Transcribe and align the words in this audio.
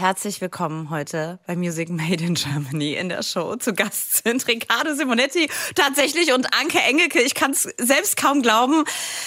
Herzlich 0.00 0.40
willkommen 0.40 0.88
heute 0.88 1.40
bei 1.46 1.54
Music 1.56 1.90
Made 1.90 2.24
in 2.24 2.32
Germany 2.32 2.94
in 2.94 3.10
der 3.10 3.22
Show. 3.22 3.56
Zu 3.56 3.74
Gast 3.74 4.24
sind 4.24 4.48
Riccardo 4.48 4.94
Simonetti 4.94 5.50
tatsächlich 5.74 6.32
und 6.32 6.46
Anke 6.58 6.78
Engelke. 6.78 7.20
Ich 7.20 7.34
kann 7.34 7.50
es 7.50 7.64
selbst 7.76 8.16
kaum 8.16 8.40
glauben. 8.40 8.84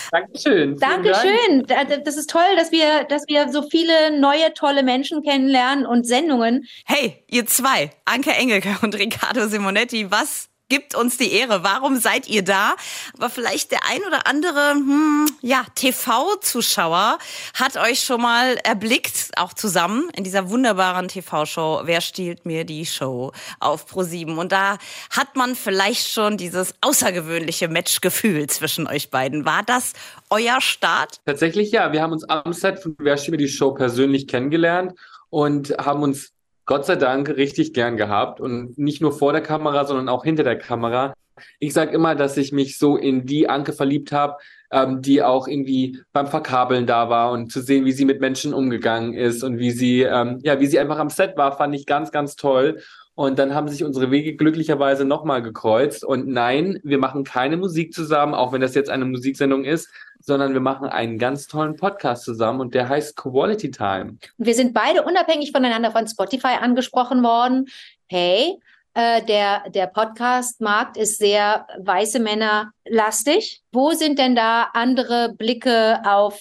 Dankeschön. 0.10 0.80
Dankeschön. 0.80 1.68
Dank. 1.68 2.04
Das 2.04 2.18
ist 2.18 2.28
toll, 2.28 2.42
dass 2.58 2.72
wir, 2.72 3.04
dass 3.04 3.28
wir 3.28 3.50
so 3.50 3.62
viele 3.70 4.20
neue, 4.20 4.52
tolle 4.56 4.82
Menschen 4.82 5.22
kennenlernen 5.22 5.86
und 5.86 6.08
Sendungen. 6.08 6.66
Hey, 6.86 7.24
ihr 7.30 7.46
zwei, 7.46 7.92
Anke 8.06 8.32
Engelke 8.32 8.76
und 8.82 8.96
Riccardo 8.96 9.48
Simonetti, 9.48 10.10
was 10.10 10.50
gibt 10.74 10.96
uns 10.96 11.18
die 11.18 11.32
Ehre. 11.32 11.64
Warum 11.64 11.98
seid 11.98 12.28
ihr 12.28 12.44
da? 12.44 12.74
Aber 13.16 13.30
vielleicht 13.30 13.72
der 13.72 13.82
ein 13.88 14.04
oder 14.08 14.26
andere 14.26 14.72
hm, 14.72 15.28
ja, 15.42 15.64
TV-Zuschauer 15.76 17.20
hat 17.54 17.78
euch 17.78 18.00
schon 18.00 18.24
mal 18.24 18.58
erblickt, 18.64 19.30
auch 19.38 19.54
zusammen 19.54 20.10
in 20.18 20.24
dieser 20.24 20.50
wunderbaren 20.50 21.10
TV-Show 21.10 21.82
Wer 21.84 22.02
stiehlt 22.02 22.48
mir 22.48 22.64
die 22.64 22.88
Show 22.88 23.34
auf 23.60 23.86
Pro7. 23.86 24.36
Und 24.36 24.52
da 24.52 24.80
hat 25.12 25.36
man 25.36 25.56
vielleicht 25.56 26.10
schon 26.10 26.38
dieses 26.38 26.74
außergewöhnliche 26.82 27.68
Matchgefühl 27.68 28.48
zwischen 28.48 28.88
euch 28.88 29.12
beiden. 29.12 29.46
War 29.46 29.62
das 29.62 29.94
euer 30.32 30.60
Start? 30.60 31.20
Tatsächlich 31.28 31.72
ja. 31.72 31.92
Wir 31.92 32.02
haben 32.02 32.14
uns 32.14 32.24
am 32.24 32.52
Set 32.52 32.80
von 32.80 32.96
Wer 32.98 33.18
stiehlt 33.18 33.34
mir 33.34 33.38
die 33.38 33.48
Show 33.48 33.76
persönlich 33.76 34.28
kennengelernt 34.28 34.94
und 35.30 35.70
haben 35.78 36.02
uns 36.02 36.34
Gott 36.66 36.86
sei 36.86 36.96
Dank 36.96 37.30
richtig 37.30 37.74
gern 37.74 37.98
gehabt 37.98 38.40
und 38.40 38.78
nicht 38.78 39.02
nur 39.02 39.12
vor 39.12 39.34
der 39.34 39.42
Kamera, 39.42 39.86
sondern 39.86 40.10
auch 40.10 40.24
hinter 40.24 40.44
der 40.44 40.58
Kamera. 40.58 41.14
Ich 41.60 41.74
sage 41.74 41.92
immer, 41.92 42.16
dass 42.16 42.38
ich 42.38 42.52
mich 42.52 42.78
so 42.78 42.96
in 42.96 43.26
die 43.26 43.50
Anke 43.50 43.74
verliebt 43.74 44.12
habe, 44.12 44.38
ähm, 44.72 45.02
die 45.02 45.22
auch 45.22 45.48
irgendwie 45.48 46.00
beim 46.14 46.28
Verkabeln 46.28 46.86
da 46.86 47.10
war 47.10 47.32
und 47.32 47.52
zu 47.52 47.62
sehen, 47.62 47.86
wie 47.86 47.92
sie 47.92 48.06
mit 48.06 48.22
Menschen 48.22 48.54
umgegangen 48.54 49.14
ist 49.14 49.44
und 49.44 49.58
wie 49.58 49.72
sie, 49.72 50.04
ähm, 50.04 50.40
ja, 50.44 50.60
wie 50.60 50.68
sie 50.68 50.80
einfach 50.80 51.00
am 51.00 51.10
Set 51.10 51.36
war, 51.36 51.58
fand 51.58 51.76
ich 51.76 51.86
ganz, 51.86 52.12
ganz 52.12 52.36
toll. 52.36 52.82
Und 53.16 53.38
dann 53.38 53.54
haben 53.54 53.68
sich 53.68 53.84
unsere 53.84 54.10
Wege 54.10 54.36
glücklicherweise 54.36 55.06
nochmal 55.06 55.44
gekreuzt. 55.44 56.04
Und 56.04 56.28
nein, 56.28 56.80
wir 56.84 56.98
machen 56.98 57.24
keine 57.24 57.58
Musik 57.58 57.94
zusammen, 57.94 58.34
auch 58.34 58.54
wenn 58.54 58.62
das 58.62 58.74
jetzt 58.74 58.90
eine 58.90 59.06
Musiksendung 59.06 59.66
ist, 59.66 59.90
sondern 60.20 60.54
wir 60.54 60.62
machen 60.62 60.88
einen 60.88 61.20
ganz 61.20 61.48
tollen 61.48 61.76
Podcast 61.76 62.24
zusammen 62.24 62.62
und 62.62 62.74
der 62.74 62.90
heißt 62.90 63.16
Quality 63.16 63.70
Time. 63.70 64.18
Wir 64.38 64.56
sind 64.56 64.74
beide 64.74 65.04
unabhängig 65.04 65.52
voneinander 65.52 65.92
von 65.92 66.08
Spotify 66.08 66.56
angesprochen 66.60 67.24
worden. 67.24 67.68
Hey, 68.08 68.58
äh, 68.96 69.22
der, 69.24 69.70
der 69.70 69.88
Podcast-Markt 69.88 70.98
ist 70.98 71.20
sehr 71.20 71.68
weiße 71.80 72.20
Männer 72.20 72.72
lastig. 72.86 73.62
Wo 73.72 73.92
sind 73.92 74.18
denn 74.18 74.36
da 74.36 74.70
andere 74.74 75.34
Blicke 75.38 76.02
auf 76.06 76.40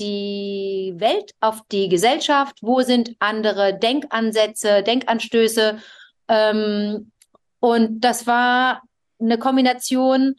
die 0.00 0.94
Welt, 0.96 1.32
auf 1.40 1.60
die 1.70 1.88
Gesellschaft? 1.88 2.58
Wo 2.62 2.80
sind 2.80 3.16
andere 3.20 3.78
Denkansätze, 3.78 4.82
Denkanstöße? 4.82 5.78
Ähm, 6.30 7.10
und 7.58 8.00
das 8.00 8.26
war 8.26 8.82
eine 9.20 9.36
Kombination, 9.36 10.36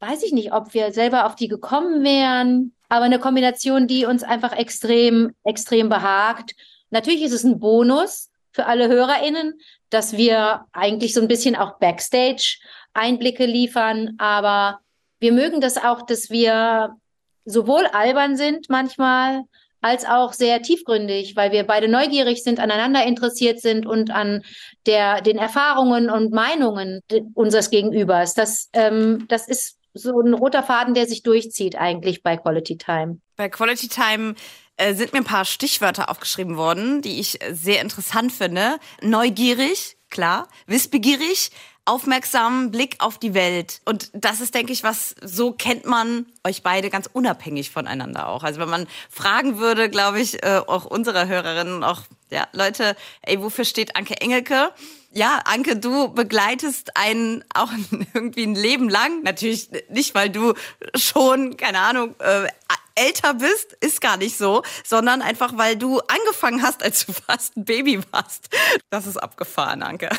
weiß 0.00 0.24
ich 0.24 0.32
nicht, 0.32 0.52
ob 0.52 0.74
wir 0.74 0.92
selber 0.92 1.26
auf 1.26 1.36
die 1.36 1.48
gekommen 1.48 2.02
wären, 2.02 2.74
aber 2.88 3.04
eine 3.04 3.20
Kombination, 3.20 3.86
die 3.86 4.04
uns 4.04 4.24
einfach 4.24 4.52
extrem, 4.52 5.34
extrem 5.44 5.88
behagt. 5.88 6.54
Natürlich 6.90 7.22
ist 7.22 7.32
es 7.32 7.44
ein 7.44 7.60
Bonus 7.60 8.30
für 8.50 8.66
alle 8.66 8.88
HörerInnen, 8.88 9.58
dass 9.90 10.16
wir 10.16 10.66
eigentlich 10.72 11.14
so 11.14 11.22
ein 11.22 11.28
bisschen 11.28 11.56
auch 11.56 11.78
Backstage 11.78 12.58
Einblicke 12.92 13.46
liefern, 13.46 14.16
aber 14.18 14.80
wir 15.20 15.32
mögen 15.32 15.60
das 15.60 15.78
auch, 15.78 16.02
dass 16.02 16.28
wir 16.30 16.96
sowohl 17.44 17.86
albern 17.86 18.36
sind 18.36 18.68
manchmal, 18.68 19.44
als 19.82 20.06
auch 20.06 20.32
sehr 20.32 20.62
tiefgründig, 20.62 21.36
weil 21.36 21.52
wir 21.52 21.64
beide 21.64 21.88
neugierig 21.88 22.42
sind, 22.42 22.60
aneinander 22.60 23.04
interessiert 23.04 23.60
sind 23.60 23.84
und 23.84 24.10
an 24.10 24.42
der, 24.86 25.20
den 25.20 25.36
Erfahrungen 25.36 26.08
und 26.08 26.32
Meinungen 26.32 27.00
unseres 27.34 27.68
Gegenübers. 27.68 28.34
Das, 28.34 28.70
ähm, 28.72 29.26
das 29.28 29.48
ist 29.48 29.78
so 29.92 30.20
ein 30.20 30.32
roter 30.32 30.62
Faden, 30.62 30.94
der 30.94 31.06
sich 31.06 31.22
durchzieht 31.22 31.76
eigentlich 31.76 32.22
bei 32.22 32.36
Quality 32.36 32.78
Time. 32.78 33.20
Bei 33.36 33.48
Quality 33.48 33.88
Time 33.88 34.34
äh, 34.76 34.94
sind 34.94 35.12
mir 35.12 35.18
ein 35.18 35.24
paar 35.24 35.44
Stichwörter 35.44 36.08
aufgeschrieben 36.08 36.56
worden, 36.56 37.02
die 37.02 37.20
ich 37.20 37.38
sehr 37.50 37.82
interessant 37.82 38.32
finde. 38.32 38.76
Neugierig, 39.02 39.96
klar, 40.10 40.48
wissbegierig, 40.66 41.50
aufmerksamen 41.84 42.70
Blick 42.70 42.96
auf 42.98 43.18
die 43.18 43.34
Welt. 43.34 43.80
Und 43.84 44.10
das 44.14 44.40
ist, 44.40 44.54
denke 44.54 44.72
ich, 44.72 44.82
was 44.84 45.14
so 45.22 45.52
kennt 45.52 45.84
man 45.84 46.26
euch 46.44 46.62
beide 46.62 46.90
ganz 46.90 47.08
unabhängig 47.12 47.70
voneinander 47.70 48.28
auch. 48.28 48.44
Also 48.44 48.60
wenn 48.60 48.68
man 48.68 48.86
fragen 49.10 49.58
würde, 49.58 49.90
glaube 49.90 50.20
ich, 50.20 50.42
äh, 50.44 50.60
auch 50.66 50.84
unsere 50.84 51.26
Hörerinnen, 51.26 51.82
auch 51.82 52.02
ja, 52.30 52.46
Leute, 52.52 52.96
ey, 53.22 53.42
wofür 53.42 53.64
steht 53.64 53.96
Anke 53.96 54.20
Engelke? 54.20 54.72
Ja, 55.12 55.40
Anke, 55.44 55.76
du 55.76 56.08
begleitest 56.08 56.96
einen 56.96 57.44
auch 57.52 57.70
irgendwie 58.14 58.44
ein 58.44 58.54
Leben 58.54 58.88
lang. 58.88 59.22
Natürlich 59.22 59.68
nicht, 59.90 60.14
weil 60.14 60.30
du 60.30 60.54
schon, 60.94 61.56
keine 61.56 61.80
Ahnung, 61.80 62.14
äh, 62.20 62.46
älter 62.94 63.34
bist, 63.34 63.72
ist 63.80 64.00
gar 64.00 64.16
nicht 64.16 64.36
so, 64.36 64.62
sondern 64.84 65.22
einfach, 65.22 65.56
weil 65.56 65.76
du 65.76 66.00
angefangen 66.00 66.62
hast, 66.62 66.82
als 66.82 67.06
du 67.06 67.12
fast 67.12 67.56
ein 67.56 67.64
Baby 67.64 68.00
warst. 68.10 68.48
Das 68.90 69.06
ist 69.06 69.16
abgefahren, 69.16 69.82
Anke. 69.82 70.10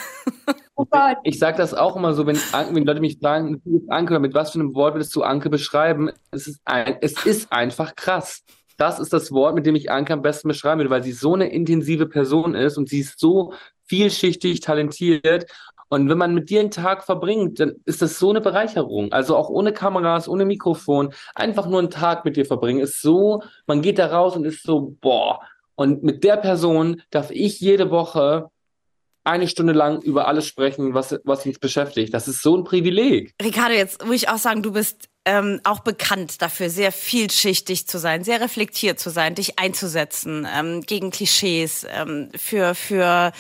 Oh 0.76 0.86
ich 1.24 1.38
sage 1.38 1.58
das 1.58 1.74
auch 1.76 1.96
immer 1.96 2.14
so, 2.14 2.26
wenn, 2.26 2.36
wenn 2.36 2.86
Leute 2.86 3.00
mich 3.00 3.20
fragen, 3.20 3.62
Anke, 3.90 4.20
mit 4.20 4.34
was 4.34 4.52
für 4.52 4.60
einem 4.60 4.74
Wort 4.74 4.96
würdest 4.96 5.16
du 5.16 5.22
Anke 5.22 5.50
beschreiben? 5.50 6.10
Es 6.32 6.48
ist, 6.48 6.62
ein, 6.66 6.98
es 7.02 7.26
ist 7.26 7.52
einfach 7.52 7.96
krass. 7.96 8.44
Das 8.78 9.00
ist 9.00 9.14
das 9.14 9.32
Wort, 9.32 9.54
mit 9.54 9.68
dem 9.68 9.76
ich 9.76 9.92
Anke 9.92 10.14
am 10.14 10.24
besten 10.24 10.48
beschreiben 10.48 10.80
würde, 10.80 10.90
weil 10.90 11.04
sie 11.04 11.12
so 11.12 11.36
eine 11.36 11.52
intensive 11.52 12.08
Person 12.08 12.56
ist 12.56 12.78
und 12.78 12.90
sie 12.90 13.02
ist 13.02 13.20
so 13.20 13.54
vielschichtig, 13.86 14.62
talentiert. 14.62 15.46
Und 15.90 16.10
wenn 16.10 16.18
man 16.18 16.34
mit 16.34 16.50
dir 16.50 16.60
einen 16.60 16.72
Tag 16.72 17.04
verbringt, 17.04 17.60
dann 17.60 17.74
ist 17.86 18.02
das 18.02 18.18
so 18.18 18.32
eine 18.32 18.42
Bereicherung. 18.42 19.12
Also 19.12 19.38
auch 19.38 19.50
ohne 19.50 19.74
Kameras, 19.74 20.28
ohne 20.28 20.44
Mikrofon, 20.44 21.14
einfach 21.36 21.68
nur 21.68 21.78
einen 21.78 21.92
Tag 21.92 22.26
mit 22.26 22.36
dir 22.36 22.46
verbringen, 22.46 22.80
ist 22.80 23.00
so, 23.00 23.44
man 23.68 23.84
geht 23.84 24.00
da 24.00 24.08
raus 24.08 24.36
und 24.36 24.44
ist 24.44 24.64
so, 24.64 24.96
boah. 25.02 25.42
Und 25.76 26.02
mit 26.02 26.24
der 26.24 26.38
Person 26.38 27.04
darf 27.12 27.30
ich 27.30 27.60
jede 27.60 27.92
Woche 27.92 28.50
eine 29.24 29.48
Stunde 29.48 29.74
lang 29.74 30.02
über 30.02 30.28
alles 30.28 30.48
sprechen, 30.48 30.94
was, 30.94 31.16
was 31.24 31.46
uns 31.46 31.60
beschäftigt. 31.60 32.14
Das 32.14 32.28
ist 32.28 32.42
so 32.42 32.58
ein 32.58 32.64
Privileg. 32.64 33.34
Ricardo, 33.42 33.74
jetzt 33.74 34.06
muss 34.06 34.16
ich 34.16 34.30
auch 34.30 34.38
sagen, 34.38 34.64
du 34.64 34.74
bist 34.74 35.10
ähm, 35.26 35.62
auch 35.64 35.80
bekannt 35.80 36.42
dafür, 36.42 36.70
sehr 36.70 36.92
vielschichtig 36.92 37.88
zu 37.88 37.98
sein, 37.98 38.24
sehr 38.24 38.42
reflektiert 38.42 39.00
zu 39.00 39.10
sein, 39.10 39.36
dich 39.36 39.58
einzusetzen 39.60 40.48
ähm, 40.54 40.82
gegen 40.82 41.12
Klischees, 41.12 41.88
ähm, 41.90 42.30
für, 42.36 42.76
für 42.76 43.32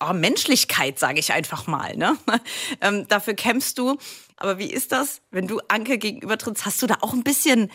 oh, 0.00 0.12
Menschlichkeit, 0.12 0.98
sage 0.98 1.20
ich 1.20 1.32
einfach 1.32 1.66
mal. 1.66 1.96
Ne? 1.96 2.16
ähm, 2.80 3.08
dafür 3.08 3.34
kämpfst 3.34 3.78
du. 3.78 3.96
Aber 4.36 4.58
wie 4.58 4.70
ist 4.70 4.92
das, 4.92 5.22
wenn 5.30 5.46
du 5.46 5.60
Anke 5.68 5.96
gegenübertrittst? 5.96 6.66
Hast 6.66 6.82
du 6.82 6.86
da 6.86 6.96
auch 7.00 7.14
ein 7.14 7.24
bisschen, 7.24 7.70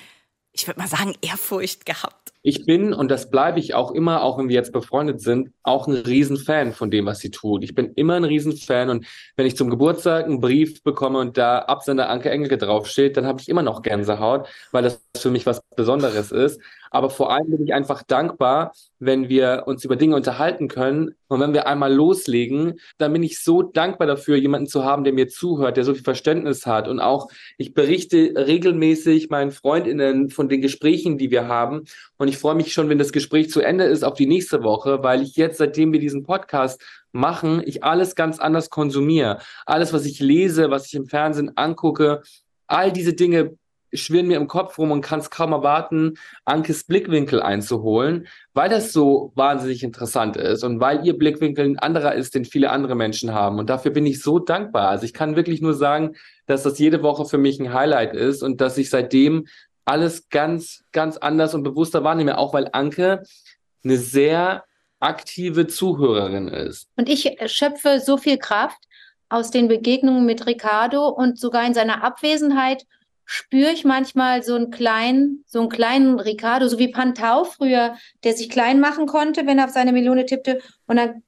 ich 0.51 0.67
würde 0.67 0.79
mal 0.79 0.87
sagen, 0.87 1.15
Ehrfurcht 1.21 1.85
gehabt? 1.85 2.28
Ich 2.41 2.65
bin, 2.65 2.93
und 2.93 3.11
das 3.11 3.29
bleibe 3.29 3.59
ich 3.59 3.73
auch 3.73 3.91
immer, 3.91 4.23
auch 4.23 4.37
wenn 4.37 4.47
wir 4.47 4.55
jetzt 4.55 4.71
befreundet 4.71 5.19
sind, 5.19 5.51
auch 5.61 5.87
ein 5.87 5.95
Riesenfan 5.95 6.71
von 6.71 6.89
dem, 6.89 7.05
was 7.05 7.19
sie 7.19 7.31
tut. 7.31 7.65
Ich 7.65 7.75
bin 7.75 7.91
immer 7.95 8.15
ein 8.15 8.23
Riesenfan 8.23 8.89
und 8.89 9.05
wenn 9.35 9.45
ich 9.45 9.57
zum 9.57 9.69
Geburtstag 9.69 10.25
einen 10.25 10.39
Brief 10.39 10.81
bekomme 10.81 11.19
und 11.19 11.37
da 11.37 11.59
Absender 11.59 12.09
Anke 12.09 12.29
Engelke 12.29 12.57
draufsteht, 12.57 13.17
dann 13.17 13.25
habe 13.25 13.41
ich 13.41 13.49
immer 13.49 13.61
noch 13.61 13.81
Gänsehaut, 13.81 14.47
weil 14.71 14.83
das 14.83 15.01
für 15.17 15.31
mich 15.31 15.45
was 15.45 15.61
Besonderes 15.75 16.31
ist. 16.31 16.61
Aber 16.91 17.09
vor 17.09 17.31
allem 17.31 17.51
bin 17.51 17.65
ich 17.65 17.73
einfach 17.73 18.03
dankbar, 18.03 18.73
wenn 18.99 19.29
wir 19.29 19.63
uns 19.65 19.85
über 19.85 19.95
Dinge 19.95 20.15
unterhalten 20.15 20.67
können. 20.67 21.15
Und 21.27 21.39
wenn 21.39 21.53
wir 21.53 21.67
einmal 21.67 21.93
loslegen, 21.93 22.79
dann 22.97 23.13
bin 23.13 23.23
ich 23.23 23.43
so 23.43 23.61
dankbar 23.61 24.07
dafür, 24.07 24.35
jemanden 24.35 24.67
zu 24.67 24.83
haben, 24.83 25.03
der 25.03 25.13
mir 25.13 25.27
zuhört, 25.27 25.77
der 25.77 25.83
so 25.83 25.93
viel 25.93 26.03
Verständnis 26.03 26.65
hat. 26.65 26.87
Und 26.87 26.99
auch 26.99 27.29
ich 27.57 27.73
berichte 27.73 28.33
regelmäßig 28.35 29.29
meinen 29.29 29.51
Freundinnen 29.51 30.29
von 30.29 30.49
den 30.49 30.61
Gesprächen, 30.61 31.17
die 31.17 31.31
wir 31.31 31.47
haben. 31.47 31.85
Und 32.17 32.27
ich 32.27 32.37
freue 32.37 32.55
mich 32.55 32.73
schon, 32.73 32.89
wenn 32.89 32.97
das 32.97 33.11
Gespräch 33.11 33.49
zu 33.49 33.61
Ende 33.61 33.85
ist, 33.85 34.03
auf 34.03 34.15
die 34.15 34.27
nächste 34.27 34.63
Woche, 34.63 35.03
weil 35.03 35.21
ich 35.21 35.35
jetzt, 35.35 35.57
seitdem 35.57 35.93
wir 35.93 35.99
diesen 35.99 36.23
Podcast 36.23 36.81
machen, 37.11 37.61
ich 37.65 37.83
alles 37.83 38.15
ganz 38.15 38.39
anders 38.39 38.69
konsumiere. 38.69 39.39
Alles, 39.65 39.93
was 39.93 40.05
ich 40.05 40.19
lese, 40.19 40.69
was 40.69 40.87
ich 40.87 40.95
im 40.95 41.07
Fernsehen 41.07 41.51
angucke, 41.55 42.21
all 42.67 42.91
diese 42.91 43.13
Dinge 43.13 43.57
schwirren 43.93 44.27
mir 44.27 44.37
im 44.37 44.47
Kopf 44.47 44.77
rum 44.77 44.91
und 44.91 45.01
kann 45.01 45.19
es 45.19 45.29
kaum 45.29 45.51
erwarten, 45.51 46.15
Ankes 46.45 46.83
Blickwinkel 46.83 47.41
einzuholen, 47.41 48.27
weil 48.53 48.69
das 48.69 48.93
so 48.93 49.31
wahnsinnig 49.35 49.83
interessant 49.83 50.37
ist 50.37 50.63
und 50.63 50.79
weil 50.79 51.05
ihr 51.05 51.17
Blickwinkel 51.17 51.65
ein 51.65 51.79
anderer 51.79 52.15
ist, 52.15 52.35
den 52.35 52.45
viele 52.45 52.69
andere 52.69 52.95
Menschen 52.95 53.33
haben. 53.33 53.59
Und 53.59 53.69
dafür 53.69 53.91
bin 53.91 54.05
ich 54.05 54.21
so 54.21 54.39
dankbar. 54.39 54.89
Also 54.89 55.05
ich 55.05 55.13
kann 55.13 55.35
wirklich 55.35 55.61
nur 55.61 55.73
sagen, 55.73 56.15
dass 56.45 56.63
das 56.63 56.79
jede 56.79 57.03
Woche 57.03 57.25
für 57.25 57.37
mich 57.37 57.59
ein 57.59 57.73
Highlight 57.73 58.13
ist 58.13 58.43
und 58.43 58.61
dass 58.61 58.77
ich 58.77 58.89
seitdem 58.89 59.47
alles 59.85 60.29
ganz, 60.29 60.83
ganz 60.91 61.17
anders 61.17 61.53
und 61.53 61.63
bewusster 61.63 62.03
wahrnehme, 62.03 62.37
auch 62.37 62.53
weil 62.53 62.69
Anke 62.73 63.23
eine 63.83 63.97
sehr 63.97 64.63
aktive 64.99 65.67
Zuhörerin 65.67 66.47
ist. 66.47 66.87
Und 66.95 67.09
ich 67.09 67.37
schöpfe 67.47 67.99
so 67.99 68.17
viel 68.17 68.37
Kraft 68.37 68.77
aus 69.29 69.51
den 69.51 69.67
Begegnungen 69.67 70.25
mit 70.25 70.45
Ricardo 70.45 71.07
und 71.07 71.39
sogar 71.39 71.65
in 71.65 71.73
seiner 71.73 72.03
Abwesenheit 72.03 72.85
spüre 73.31 73.71
ich 73.71 73.85
manchmal 73.85 74.41
so 74.41 74.55
einen 74.55 74.71
kleinen, 74.71 75.43
so 75.45 75.59
einen 75.59 75.69
kleinen 75.69 76.19
Ricardo, 76.19 76.67
so 76.67 76.79
wie 76.79 76.87
Pantau 76.87 77.43
früher, 77.43 77.95
der 78.23 78.33
sich 78.33 78.49
klein 78.49 78.79
machen 78.79 79.05
konnte, 79.05 79.45
wenn 79.45 79.59
er 79.59 79.65
auf 79.65 79.71
seine 79.71 79.91
Melone 79.91 80.25
tippte. 80.25 80.61
Und 80.87 80.95
dann 80.95 81.21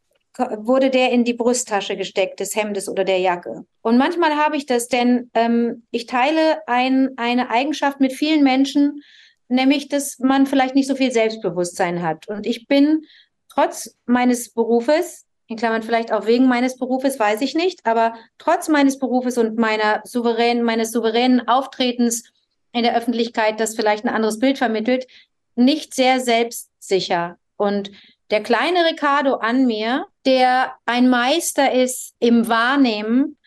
wurde 0.65 0.89
der 0.89 1.11
in 1.11 1.25
die 1.25 1.35
Brusttasche 1.35 1.95
gesteckt 1.95 2.39
des 2.39 2.55
Hemdes 2.55 2.89
oder 2.89 3.03
der 3.03 3.19
Jacke. 3.19 3.65
Und 3.83 3.99
manchmal 3.99 4.35
habe 4.35 4.57
ich 4.57 4.65
das, 4.65 4.87
denn 4.87 5.29
ähm, 5.35 5.83
ich 5.91 6.07
teile 6.07 6.67
ein, 6.67 7.11
eine 7.17 7.51
Eigenschaft 7.51 7.99
mit 7.99 8.13
vielen 8.13 8.43
Menschen, 8.43 9.03
nämlich, 9.47 9.87
dass 9.87 10.17
man 10.17 10.47
vielleicht 10.47 10.73
nicht 10.73 10.87
so 10.87 10.95
viel 10.95 11.11
Selbstbewusstsein 11.11 12.01
hat. 12.01 12.27
Und 12.27 12.47
ich 12.47 12.65
bin 12.65 13.03
trotz 13.47 13.95
meines 14.07 14.51
Berufes 14.51 15.27
in 15.51 15.57
Klammern 15.57 15.83
vielleicht 15.83 16.13
auch 16.13 16.25
wegen 16.25 16.47
meines 16.47 16.77
Berufes, 16.77 17.19
weiß 17.19 17.41
ich 17.41 17.55
nicht, 17.55 17.85
aber 17.85 18.13
trotz 18.37 18.69
meines 18.69 18.97
Berufes 18.97 19.37
und 19.37 19.57
meiner 19.57 20.01
souveränen, 20.05 20.63
meines 20.63 20.91
souveränen 20.93 21.45
Auftretens 21.47 22.23
in 22.71 22.83
der 22.83 22.95
Öffentlichkeit, 22.95 23.59
das 23.59 23.75
vielleicht 23.75 24.05
ein 24.05 24.15
anderes 24.15 24.39
Bild 24.39 24.57
vermittelt, 24.57 25.07
nicht 25.55 25.93
sehr 25.93 26.21
selbstsicher. 26.21 27.37
Und 27.57 27.91
der 28.29 28.41
kleine 28.41 28.85
Ricardo 28.85 29.35
an 29.35 29.65
mir, 29.65 30.05
der 30.25 30.73
ein 30.85 31.09
Meister 31.09 31.73
ist 31.73 32.15
im 32.19 32.47
Wahrnehmen, 32.47 33.37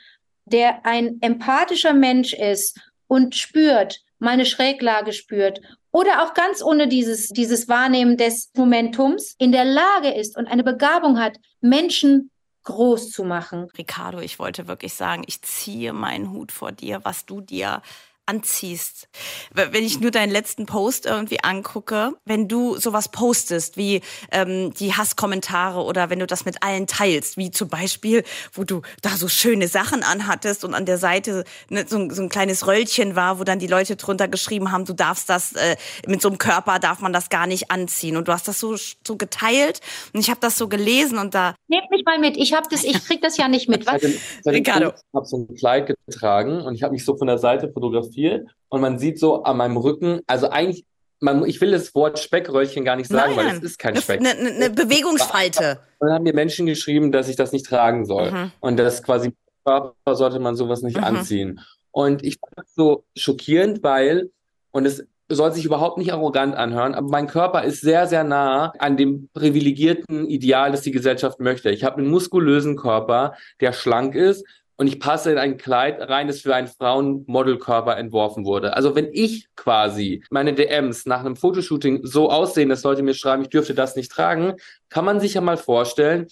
der 0.44 0.84
ein 0.84 1.16
empathischer 1.22 1.94
Mensch 1.94 2.34
ist 2.34 2.78
und 3.06 3.34
spürt, 3.34 4.02
meine 4.18 4.44
Schräglage 4.44 5.14
spürt 5.14 5.62
oder 5.94 6.24
auch 6.24 6.34
ganz 6.34 6.60
ohne 6.60 6.88
dieses, 6.88 7.28
dieses 7.28 7.68
Wahrnehmen 7.68 8.16
des 8.16 8.50
Momentums 8.56 9.36
in 9.38 9.52
der 9.52 9.64
Lage 9.64 10.12
ist 10.12 10.36
und 10.36 10.48
eine 10.48 10.64
Begabung 10.64 11.20
hat, 11.20 11.38
Menschen 11.60 12.32
groß 12.64 13.12
zu 13.12 13.22
machen. 13.22 13.68
Ricardo, 13.78 14.18
ich 14.18 14.40
wollte 14.40 14.66
wirklich 14.66 14.92
sagen, 14.94 15.22
ich 15.28 15.40
ziehe 15.42 15.92
meinen 15.92 16.32
Hut 16.32 16.50
vor 16.50 16.72
dir, 16.72 16.98
was 17.04 17.26
du 17.26 17.40
dir 17.40 17.80
anziehst. 18.26 19.08
Wenn 19.52 19.84
ich 19.84 20.00
nur 20.00 20.10
deinen 20.10 20.30
letzten 20.30 20.66
Post 20.66 21.04
irgendwie 21.04 21.42
angucke, 21.42 22.12
wenn 22.24 22.48
du 22.48 22.78
sowas 22.78 23.10
postest, 23.10 23.76
wie 23.76 24.00
ähm, 24.32 24.72
die 24.72 24.94
Hasskommentare 24.94 25.82
oder 25.82 26.08
wenn 26.08 26.20
du 26.20 26.26
das 26.26 26.44
mit 26.44 26.62
allen 26.62 26.86
teilst, 26.86 27.36
wie 27.36 27.50
zum 27.50 27.68
Beispiel, 27.68 28.24
wo 28.52 28.64
du 28.64 28.80
da 29.02 29.10
so 29.10 29.28
schöne 29.28 29.68
Sachen 29.68 30.02
anhattest 30.02 30.64
und 30.64 30.74
an 30.74 30.86
der 30.86 30.96
Seite 30.96 31.44
ne, 31.68 31.84
so, 31.86 32.08
so, 32.10 32.22
ein 32.22 32.28
kleines 32.30 32.66
Röllchen 32.66 33.14
war, 33.14 33.38
wo 33.38 33.44
dann 33.44 33.58
die 33.58 33.66
Leute 33.66 33.96
drunter 33.96 34.26
geschrieben 34.26 34.72
haben, 34.72 34.86
du 34.86 34.94
darfst 34.94 35.28
das, 35.28 35.52
äh, 35.52 35.76
mit 36.06 36.22
so 36.22 36.28
einem 36.28 36.38
Körper 36.38 36.78
darf 36.78 37.00
man 37.00 37.12
das 37.12 37.28
gar 37.28 37.46
nicht 37.46 37.70
anziehen. 37.70 38.16
Und 38.16 38.28
du 38.28 38.32
hast 38.32 38.48
das 38.48 38.58
so, 38.58 38.76
so 38.76 39.16
geteilt 39.16 39.80
und 40.14 40.20
ich 40.20 40.30
habe 40.30 40.40
das 40.40 40.56
so 40.56 40.68
gelesen 40.68 41.18
und 41.18 41.34
da... 41.34 41.54
Nehmt 41.68 41.90
mich 41.90 42.04
mal 42.06 42.18
mit, 42.18 42.38
ich, 42.38 42.54
hab 42.54 42.70
das, 42.70 42.84
ich 42.84 43.04
krieg 43.04 43.20
das 43.20 43.36
ja 43.36 43.48
nicht 43.48 43.68
mit. 43.68 43.86
Was? 43.86 44.02
Ich 44.02 44.70
habe 44.70 45.26
so 45.26 45.36
ein 45.36 45.54
Kleid 45.54 45.94
getragen 46.06 46.62
und 46.62 46.74
ich 46.74 46.82
habe 46.82 46.94
mich 46.94 47.04
so 47.04 47.16
von 47.16 47.26
der 47.26 47.38
Seite 47.38 47.70
fotografiert 47.70 48.13
viel 48.14 48.46
und 48.68 48.80
man 48.80 48.98
sieht 48.98 49.18
so 49.18 49.42
an 49.42 49.56
meinem 49.56 49.76
Rücken, 49.76 50.20
also 50.26 50.50
eigentlich, 50.50 50.84
man, 51.20 51.44
ich 51.46 51.60
will 51.60 51.70
das 51.70 51.94
Wort 51.94 52.18
Speckröllchen 52.18 52.84
gar 52.84 52.96
nicht 52.96 53.08
sagen, 53.08 53.34
Nein, 53.36 53.46
weil 53.46 53.56
es 53.56 53.62
ist 53.62 53.78
kein 53.78 53.96
Speck. 53.96 54.20
Eine, 54.20 54.30
eine, 54.30 54.70
Bewegungsfalte. 54.70 55.80
Und 55.98 56.08
dann 56.08 56.16
haben 56.16 56.24
mir 56.24 56.34
Menschen 56.34 56.66
geschrieben, 56.66 57.12
dass 57.12 57.28
ich 57.28 57.36
das 57.36 57.52
nicht 57.52 57.66
tragen 57.66 58.04
soll. 58.04 58.30
Mhm. 58.30 58.52
Und 58.60 58.76
das 58.78 59.02
quasi 59.02 59.32
Körper 59.64 60.16
sollte 60.16 60.38
man 60.38 60.56
sowas 60.56 60.82
nicht 60.82 60.98
mhm. 60.98 61.04
anziehen. 61.04 61.60
Und 61.90 62.24
ich 62.24 62.38
fand 62.38 62.52
das 62.56 62.74
so 62.74 63.04
schockierend, 63.16 63.82
weil, 63.82 64.30
und 64.72 64.86
es 64.86 65.06
soll 65.28 65.52
sich 65.52 65.64
überhaupt 65.64 65.96
nicht 65.96 66.12
arrogant 66.12 66.54
anhören, 66.54 66.94
aber 66.94 67.08
mein 67.08 67.26
Körper 67.26 67.64
ist 67.64 67.80
sehr, 67.80 68.06
sehr 68.06 68.24
nah 68.24 68.72
an 68.78 68.96
dem 68.96 69.28
privilegierten 69.32 70.26
Ideal, 70.26 70.70
das 70.70 70.82
die 70.82 70.90
Gesellschaft 70.90 71.40
möchte. 71.40 71.70
Ich 71.70 71.84
habe 71.84 71.98
einen 71.98 72.10
muskulösen 72.10 72.76
Körper, 72.76 73.34
der 73.60 73.72
schlank 73.72 74.14
ist, 74.14 74.44
und 74.76 74.86
ich 74.86 74.98
passe 74.98 75.30
in 75.30 75.38
ein 75.38 75.56
Kleid 75.56 76.00
rein, 76.00 76.26
das 76.26 76.40
für 76.40 76.54
einen 76.54 76.66
Frauenmodelkörper 76.66 77.96
entworfen 77.96 78.44
wurde. 78.44 78.74
Also 78.74 78.94
wenn 78.94 79.08
ich 79.12 79.48
quasi 79.56 80.24
meine 80.30 80.52
DMs 80.52 81.06
nach 81.06 81.20
einem 81.20 81.36
Fotoshooting 81.36 82.00
so 82.02 82.30
aussehen, 82.30 82.68
dass 82.68 82.82
Leute 82.82 83.02
mir 83.02 83.14
schreiben, 83.14 83.42
ich 83.42 83.50
dürfte 83.50 83.74
das 83.74 83.96
nicht 83.96 84.10
tragen, 84.10 84.54
kann 84.88 85.04
man 85.04 85.20
sich 85.20 85.34
ja 85.34 85.40
mal 85.40 85.56
vorstellen, 85.56 86.26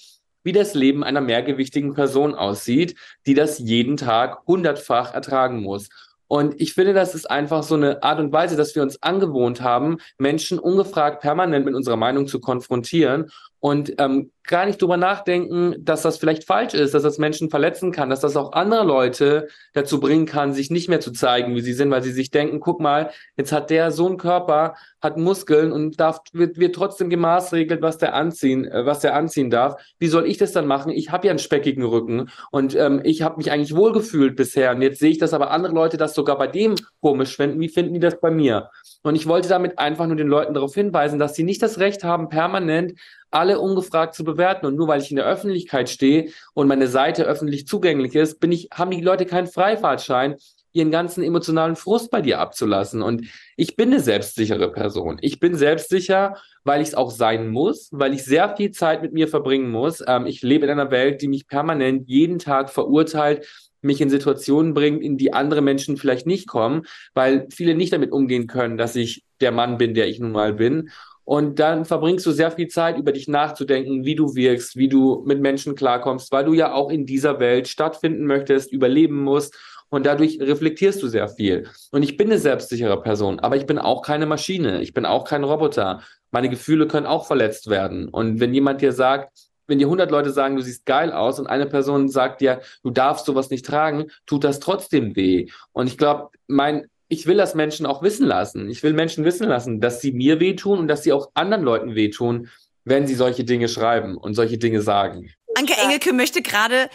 wie 0.45 0.53
das 0.53 0.75
Leben 0.75 1.05
einer 1.05 1.21
mehrgewichtigen 1.21 1.95
Person 1.95 2.35
aussieht, 2.35 2.97
die 3.27 3.35
das 3.35 3.59
jeden 3.61 3.97
Tag 3.97 4.43
hundertfach 4.47 5.15
ertragen 5.15 5.63
muss. 5.63 5.89
Und 6.27 6.61
ich 6.63 6.73
finde, 6.73 6.95
das 6.95 7.15
ist 7.15 7.31
einfach 7.31 7.63
so 7.63 7.75
eine 7.75 8.03
Art 8.03 8.19
und 8.19 8.33
Weise, 8.33 8.57
dass 8.57 8.75
wir 8.75 8.83
uns 8.83 9.03
angewohnt 9.03 9.61
haben, 9.61 9.99
Menschen 10.17 10.59
ungefragt 10.59 11.21
permanent 11.21 11.67
mit 11.67 11.75
unserer 11.75 11.97
Meinung 11.97 12.27
zu 12.27 12.41
konfrontieren 12.41 13.31
und 13.61 13.93
ähm, 13.99 14.33
gar 14.45 14.67
nicht 14.67 14.83
drüber 14.83 14.97
nachdenken, 14.97 15.77
dass 15.79 16.03
das 16.03 16.19
vielleicht 16.19 16.45
falsch 16.45 16.75
ist, 16.75 16.95
dass 16.95 17.03
das 17.03 17.19
Menschen 17.19 17.51
verletzen 17.51 17.93
kann, 17.93 18.11
dass 18.11 18.21
das 18.21 18.37
auch 18.37 18.53
andere 18.53 18.85
Leute 18.85 19.49
dazu 19.73 20.01
bringen 20.01 20.27
kann, 20.27 20.53
sich 20.53 20.71
nicht 20.71 20.89
mehr 20.89 21.01
zu 21.01 21.13
zeigen, 21.13 21.55
wie 21.55 21.61
sie 21.61 21.73
sind, 21.73 21.91
weil 21.91 22.03
sie 22.03 22.13
sich 22.13 22.31
denken, 22.31 22.61
guck 22.61 22.81
mal, 22.81 23.11
jetzt 23.37 23.53
hat 23.53 23.71
der 23.71 23.93
so 23.93 24.07
einen 24.07 24.17
Körper, 24.17 24.75
hat 25.01 25.17
Muskeln 25.17 25.73
und 25.73 26.01
darf, 26.01 26.21
wird, 26.33 26.59
wird 26.59 26.75
trotzdem 26.75 27.11
gemaßregelt, 27.11 27.83
was 27.83 27.99
der 27.99 28.15
anziehen, 28.15 28.65
äh, 28.65 28.87
was 28.87 29.01
der 29.01 29.15
anziehen 29.15 29.51
darf. 29.51 29.81
Wie 29.99 30.09
soll 30.09 30.27
ich 30.27 30.39
das 30.39 30.53
dann 30.53 30.67
machen? 30.67 30.93
Ich 30.93 31.11
habe 31.11 31.27
ja 31.27 31.33
einen 31.33 31.39
speckigen 31.39 31.85
Rücken 31.85 32.31
und 32.51 32.75
ähm, 32.75 33.01
ich 33.05 33.23
habe 33.23 33.37
mich 33.37 33.51
eigentlich 33.51 33.77
wohlgefühlt 33.77 34.37
bisher 34.37 34.73
und 34.73 34.83
jetzt 34.83 34.99
sehe 34.99 35.11
ich, 35.11 35.19
dass 35.19 35.35
aber 35.35 35.51
andere 35.51 35.73
Leute 35.73 35.97
das 35.97 36.15
sogar 36.15 36.39
bei 36.39 36.47
dem 36.47 36.75
komisch 37.01 37.37
finden. 37.37 37.61
Wie 37.61 37.69
finden 37.69 37.95
die 37.95 38.01
das 38.01 38.21
bei 38.21 38.31
mir? 38.31 38.71
Und 39.03 39.17
ich 39.17 39.27
wollte 39.27 39.49
damit 39.49 39.79
einfach 39.79 40.07
nur 40.07 40.17
den 40.17 40.29
Leuten 40.29 40.55
darauf 40.55 40.75
hinweisen, 40.75 41.19
dass 41.19 41.35
sie 41.35 41.43
nicht 41.45 41.63
das 41.63 41.79
Recht 41.79 42.05
haben, 42.05 42.29
permanent 42.29 42.95
alle 43.33 43.59
ungefragt 43.59 44.15
zu 44.15 44.25
bewerten. 44.33 44.67
Und 44.67 44.77
nur 44.77 44.89
weil 44.89 45.01
ich 45.01 45.11
in 45.11 45.17
der 45.17 45.27
Öffentlichkeit 45.27 45.89
stehe 45.89 46.31
und 46.55 46.69
meine 46.69 46.89
Seite 46.89 47.25
öffentlich 47.25 47.67
zugänglich 47.67 48.15
ist, 48.15 48.41
bin 48.41 48.53
ich, 48.53 48.69
haben 48.73 48.91
die 48.91 49.01
Leute 49.01 49.27
keinen 49.27 49.47
Freifahrtschein, 49.47 50.37
ihren 50.73 50.91
ganzen 50.91 51.23
emotionalen 51.23 51.77
Frust 51.77 52.11
bei 52.11 52.23
dir 52.23 52.39
abzulassen. 52.39 53.03
Und 53.03 53.27
ich 53.57 53.77
bin 53.77 53.91
eine 53.91 54.01
selbstsichere 54.01 54.73
Person. 54.73 55.19
Ich 55.21 55.39
bin 55.39 55.55
selbstsicher, 55.55 56.37
weil 56.65 56.81
ich 56.81 56.89
es 56.89 56.95
auch 56.95 57.11
sein 57.11 57.49
muss, 57.49 57.89
weil 57.93 58.15
ich 58.15 58.25
sehr 58.25 58.57
viel 58.57 58.71
Zeit 58.71 59.03
mit 59.03 59.13
mir 59.13 59.29
verbringen 59.29 59.71
muss. 59.71 60.03
Ähm, 60.07 60.27
ich 60.27 60.43
lebe 60.43 60.65
in 60.65 60.71
einer 60.73 60.91
Welt, 60.91 61.21
die 61.23 61.29
mich 61.29 61.47
permanent 61.47 62.09
jeden 62.09 62.39
Tag 62.39 62.71
verurteilt, 62.71 63.47
mich 63.83 64.01
in 64.01 64.11
Situationen 64.11 64.75
bringt, 64.75 65.03
in 65.03 65.19
die 65.19 65.33
andere 65.33 65.61
Menschen 65.61 65.97
vielleicht 65.97 66.27
nicht 66.27 66.47
kommen, 66.47 66.83
weil 67.15 67.49
viele 67.51 67.75
nicht 67.75 67.93
damit 67.93 68.13
umgehen 68.13 68.47
können, 68.47 68.79
dass 68.79 68.97
ich 68.97 69.25
der 69.41 69.53
Mann 69.53 69.77
bin, 69.77 69.95
der 69.95 70.09
ich 70.09 70.21
nun 70.21 70.33
mal 70.33 70.55
bin. 70.55 70.91
Und 71.25 71.59
dann 71.59 71.85
verbringst 71.85 72.27
du 72.27 72.33
sehr 72.33 72.51
viel 72.51 72.69
Zeit, 72.69 72.99
über 72.99 73.13
dich 73.13 73.29
nachzudenken, 73.29 74.05
wie 74.05 74.17
du 74.17 74.35
wirkst, 74.35 74.77
wie 74.77 74.89
du 74.89 75.23
mit 75.27 75.41
Menschen 75.41 75.75
klarkommst, 75.75 76.33
weil 76.33 76.45
du 76.45 76.53
ja 76.53 76.73
auch 76.73 76.91
in 76.91 77.07
dieser 77.07 77.39
Welt 77.39 77.69
stattfinden 77.69 78.27
möchtest, 78.27 78.73
überleben 78.73 79.23
musst. 79.23 79.57
Und 79.89 80.07
dadurch 80.07 80.41
reflektierst 80.41 81.03
du 81.03 81.07
sehr 81.07 81.29
viel. 81.29 81.69
Und 81.91 82.03
ich 82.03 82.17
bin 82.17 82.29
eine 82.29 82.39
selbstsichere 82.39 83.01
Person, 83.03 83.41
aber 83.41 83.57
ich 83.57 83.67
bin 83.67 83.79
auch 83.79 84.03
keine 84.03 84.27
Maschine. 84.27 84.81
Ich 84.81 84.95
bin 84.95 85.05
auch 85.05 85.25
kein 85.25 85.45
Roboter. 85.45 86.01
Meine 86.31 86.49
Gefühle 86.49 86.87
können 86.87 87.07
auch 87.07 87.27
verletzt 87.27 87.69
werden. 87.69 88.09
Und 88.09 88.41
wenn 88.41 88.55
jemand 88.55 88.81
dir 88.81 88.93
sagt, 88.93 89.31
wenn 89.67 89.79
dir 89.79 89.87
100 89.87 90.11
Leute 90.11 90.31
sagen, 90.31 90.57
du 90.57 90.63
siehst 90.63 90.87
geil 90.87 91.13
aus 91.13 91.39
und 91.39 91.47
eine 91.47 91.67
Person 91.67 92.09
sagt 92.09 92.41
dir, 92.41 92.61
du 92.83 92.91
darfst 92.91 93.27
sowas 93.27 93.51
nicht 93.51 93.65
tragen, 93.65 94.07
tut 94.27 94.45
das 94.45 94.61
trotzdem 94.61 95.15
weh. 95.15 95.49
Und 95.73 95.87
ich 95.87 95.99
glaube, 95.99 96.31
mein 96.47 96.87
ich 97.13 97.27
will 97.27 97.37
das 97.37 97.55
Menschen 97.55 97.85
auch 97.85 98.03
wissen 98.03 98.27
lassen. 98.27 98.71
Ich 98.71 98.83
will 98.83 98.95
Menschen 98.95 99.23
wissen 99.27 99.47
lassen, 99.47 99.81
dass 99.81 100.01
sie 100.01 100.13
mir 100.13 100.41
wehtun 100.41 100.79
und 100.79 100.89
dass 100.89 101.03
sie 101.03 101.13
auch 101.13 101.31
anderen 101.35 101.63
Leuten 101.63 101.95
wehtun, 101.95 102.49
wenn 102.87 103.07
sie 103.07 103.15
solche 103.15 103.45
Dinge 103.45 103.69
schreiben 103.69 104.17
und 104.17 104.33
solche 104.33 104.57
Dinge 104.57 104.81
sagen. 104.81 105.31
Anke 105.55 105.75
Engelke 105.75 106.15
möchte 106.15 106.41
gerade 106.41 106.89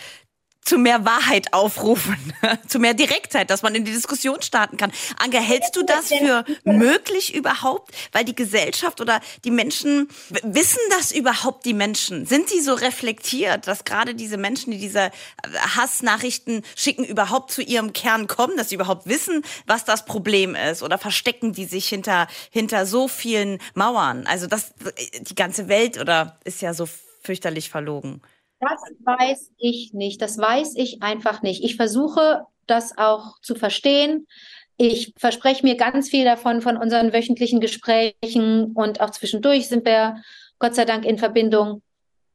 zu 0.67 0.77
mehr 0.77 1.05
Wahrheit 1.05 1.53
aufrufen, 1.53 2.17
zu 2.67 2.79
mehr 2.79 2.93
Direktheit, 2.93 3.50
dass 3.50 3.62
man 3.62 3.74
in 3.74 3.86
die 3.86 3.93
Diskussion 3.93 4.41
starten 4.41 4.75
kann. 4.75 4.91
Anke, 5.17 5.39
hältst 5.39 5.75
du 5.77 5.83
das 5.83 6.09
für 6.09 6.43
möglich 6.65 7.33
überhaupt? 7.33 7.95
Weil 8.12 8.25
die 8.25 8.36
Gesellschaft 8.36 9.00
oder 9.00 9.21
die 9.45 9.51
Menschen, 9.51 10.09
wissen 10.43 10.79
das 10.89 11.13
überhaupt 11.13 11.65
die 11.65 11.74
Menschen? 11.74 12.25
Sind 12.25 12.50
sie 12.50 12.59
so 12.59 12.74
reflektiert, 12.74 13.65
dass 13.65 13.86
gerade 13.86 14.13
diese 14.13 14.36
Menschen, 14.36 14.71
die 14.71 14.77
diese 14.77 15.12
Hassnachrichten 15.75 16.63
schicken, 16.75 17.05
überhaupt 17.05 17.51
zu 17.51 17.62
ihrem 17.62 17.93
Kern 17.93 18.27
kommen, 18.27 18.57
dass 18.57 18.67
sie 18.67 18.75
überhaupt 18.75 19.07
wissen, 19.07 19.43
was 19.67 19.86
das 19.86 20.03
Problem 20.03 20.53
ist? 20.53 20.83
Oder 20.83 20.97
verstecken 20.97 21.53
die 21.53 21.65
sich 21.65 21.88
hinter, 21.88 22.27
hinter 22.51 22.86
so 22.86 23.07
vielen 23.07 23.59
Mauern? 23.74 24.27
Also 24.27 24.47
das, 24.47 24.74
die 25.21 25.36
ganze 25.36 25.69
Welt 25.69 25.97
oder 25.97 26.38
ist 26.43 26.62
ja 26.62 26.74
so 26.74 26.89
fürchterlich 27.24 27.69
verlogen. 27.69 28.21
Das 28.59 28.81
weiß 28.99 29.51
ich 29.57 29.93
nicht. 29.93 30.21
Das 30.21 30.37
weiß 30.37 30.75
ich 30.75 31.03
einfach 31.03 31.41
nicht. 31.41 31.63
Ich 31.63 31.75
versuche 31.75 32.45
das 32.65 32.97
auch 32.97 33.39
zu 33.41 33.55
verstehen. 33.55 34.27
Ich 34.77 35.13
verspreche 35.17 35.65
mir 35.65 35.75
ganz 35.75 36.09
viel 36.09 36.25
davon 36.25 36.61
von 36.61 36.77
unseren 36.77 37.13
wöchentlichen 37.13 37.59
Gesprächen 37.59 38.73
und 38.73 39.01
auch 39.01 39.09
zwischendurch 39.09 39.67
sind 39.67 39.85
wir 39.85 40.21
Gott 40.59 40.75
sei 40.75 40.85
Dank 40.85 41.05
in 41.05 41.17
Verbindung. 41.17 41.81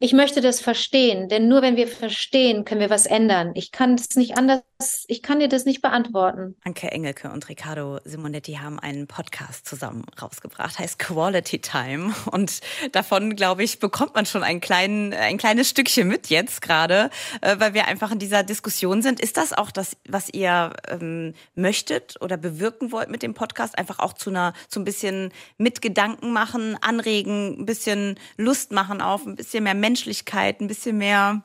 Ich 0.03 0.13
möchte 0.13 0.41
das 0.41 0.61
verstehen, 0.61 1.29
denn 1.29 1.47
nur 1.47 1.63
wenn 1.63 1.77
wir 1.77 1.87
verstehen, 1.87 2.65
können 2.65 2.81
wir 2.81 2.91
was 2.91 3.07
ändern. 3.07 3.53
Ich 3.55 3.71
kann 3.71 3.95
es 3.95 4.17
nicht 4.17 4.37
anders, 4.37 4.65
ich 5.07 5.23
kann 5.23 5.39
dir 5.39 5.47
das 5.47 5.65
nicht 5.65 5.81
beantworten. 5.81 6.57
Anke 6.65 6.91
Engelke 6.91 7.31
und 7.31 7.49
Riccardo 7.49 8.01
Simonetti 8.03 8.55
haben 8.55 8.81
einen 8.81 9.07
Podcast 9.07 9.65
zusammen 9.65 10.05
rausgebracht, 10.21 10.81
heißt 10.81 10.99
Quality 10.99 11.61
Time. 11.61 12.13
Und 12.33 12.63
davon, 12.91 13.37
glaube 13.37 13.63
ich, 13.63 13.79
bekommt 13.79 14.17
man 14.17 14.27
schon 14.27 14.43
einen 14.43 14.61
kleinen, 14.61 15.15
ein 15.15 15.39
kleines 15.39 15.69
Stückchen 15.69 16.09
mit 16.09 16.31
jetzt 16.31 16.63
gerade, 16.63 17.09
äh, 17.41 17.61
weil 17.61 17.73
wir 17.73 17.87
einfach 17.87 18.11
in 18.11 18.19
dieser 18.19 18.43
Diskussion 18.43 19.03
sind. 19.03 19.21
Ist 19.21 19.37
das 19.37 19.53
auch 19.53 19.71
das, 19.71 19.97
was 20.09 20.29
ihr 20.31 20.73
ähm, 20.89 21.35
möchtet 21.55 22.21
oder 22.21 22.37
bewirken 22.37 22.91
wollt 22.91 23.09
mit 23.09 23.23
dem 23.23 23.35
Podcast? 23.35 23.79
Einfach 23.79 24.01
auch 24.01 24.15
zu 24.15 24.31
einer, 24.31 24.53
zu 24.67 24.81
ein 24.81 24.85
bisschen 24.85 25.33
Mitgedanken 25.59 26.33
machen, 26.33 26.77
anregen, 26.81 27.61
ein 27.61 27.67
bisschen 27.67 28.19
Lust 28.37 28.73
machen 28.73 29.01
auf 29.01 29.25
ein 29.27 29.37
bisschen 29.37 29.63
mehr 29.63 29.75
Menschen 29.75 29.92
Menschlichkeit, 29.93 30.63
ein 30.63 30.69
bisschen 30.69 30.97
mehr, 30.97 31.43